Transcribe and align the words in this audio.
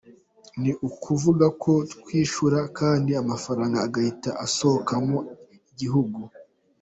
Ni 0.61 0.71
ukuvuga 0.87 1.45
ko 1.63 1.71
twishyura 1.99 2.59
kandi 2.79 3.11
amafaranga 3.21 3.77
agahita 3.85 4.29
asohokamu 4.45 5.17
gihugu. 5.79 6.19